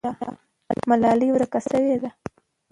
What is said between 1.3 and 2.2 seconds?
ورکه سوې ده.